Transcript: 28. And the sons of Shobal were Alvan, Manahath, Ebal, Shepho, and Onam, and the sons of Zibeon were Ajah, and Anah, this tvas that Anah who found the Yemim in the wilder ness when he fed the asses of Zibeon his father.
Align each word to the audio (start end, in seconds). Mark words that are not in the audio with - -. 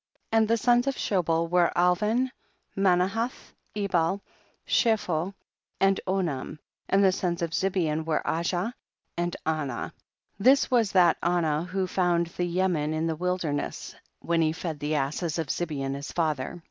28. 0.31 0.39
And 0.39 0.47
the 0.47 0.57
sons 0.57 0.87
of 0.87 0.95
Shobal 0.95 1.47
were 1.47 1.71
Alvan, 1.77 2.31
Manahath, 2.75 3.53
Ebal, 3.75 4.23
Shepho, 4.67 5.35
and 5.79 6.01
Onam, 6.07 6.57
and 6.89 7.03
the 7.03 7.11
sons 7.11 7.43
of 7.43 7.51
Zibeon 7.51 8.03
were 8.03 8.23
Ajah, 8.25 8.73
and 9.15 9.35
Anah, 9.45 9.93
this 10.39 10.65
tvas 10.65 10.93
that 10.93 11.17
Anah 11.21 11.65
who 11.65 11.85
found 11.85 12.25
the 12.35 12.47
Yemim 12.49 12.93
in 12.95 13.05
the 13.05 13.15
wilder 13.15 13.53
ness 13.53 13.93
when 14.21 14.41
he 14.41 14.53
fed 14.53 14.79
the 14.79 14.95
asses 14.95 15.37
of 15.37 15.49
Zibeon 15.49 15.93
his 15.93 16.11
father. 16.11 16.59